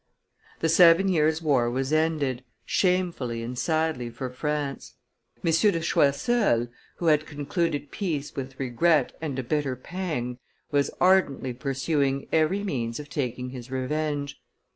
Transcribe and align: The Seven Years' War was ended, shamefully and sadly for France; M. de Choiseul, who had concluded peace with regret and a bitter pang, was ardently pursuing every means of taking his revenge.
The 0.61 0.67
Seven 0.67 1.09
Years' 1.09 1.43
War 1.43 1.69
was 1.69 1.93
ended, 1.93 2.43
shamefully 2.65 3.43
and 3.43 3.55
sadly 3.55 4.09
for 4.09 4.31
France; 4.31 4.95
M. 5.45 5.51
de 5.51 5.79
Choiseul, 5.79 6.69
who 6.95 7.05
had 7.05 7.27
concluded 7.27 7.91
peace 7.91 8.35
with 8.35 8.59
regret 8.59 9.15
and 9.21 9.37
a 9.37 9.43
bitter 9.43 9.75
pang, 9.75 10.39
was 10.71 10.89
ardently 10.99 11.53
pursuing 11.53 12.27
every 12.31 12.63
means 12.63 12.99
of 12.99 13.11
taking 13.11 13.51
his 13.51 13.69
revenge. 13.69 14.41